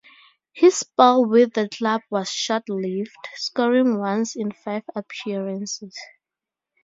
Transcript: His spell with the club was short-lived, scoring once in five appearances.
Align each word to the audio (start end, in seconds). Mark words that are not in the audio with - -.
His 0.53 0.77
spell 0.77 1.27
with 1.27 1.53
the 1.53 1.69
club 1.69 2.01
was 2.09 2.31
short-lived, 2.31 3.27
scoring 3.35 3.99
once 3.99 4.35
in 4.35 4.51
five 4.51 4.81
appearances. 4.95 5.95